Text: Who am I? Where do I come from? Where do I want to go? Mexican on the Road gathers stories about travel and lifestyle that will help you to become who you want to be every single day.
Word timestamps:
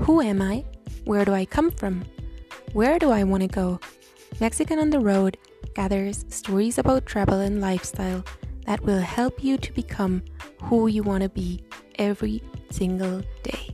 Who 0.00 0.20
am 0.20 0.40
I? 0.40 0.64
Where 1.04 1.24
do 1.24 1.32
I 1.32 1.44
come 1.44 1.70
from? 1.70 2.04
Where 2.72 2.98
do 2.98 3.10
I 3.10 3.22
want 3.24 3.42
to 3.42 3.48
go? 3.48 3.80
Mexican 4.40 4.78
on 4.78 4.90
the 4.90 4.98
Road 4.98 5.36
gathers 5.74 6.24
stories 6.28 6.78
about 6.78 7.06
travel 7.06 7.40
and 7.40 7.60
lifestyle 7.60 8.24
that 8.66 8.80
will 8.82 9.00
help 9.00 9.44
you 9.44 9.58
to 9.58 9.72
become 9.72 10.22
who 10.62 10.86
you 10.86 11.02
want 11.02 11.22
to 11.22 11.28
be 11.28 11.62
every 11.98 12.42
single 12.70 13.22
day. 13.42 13.69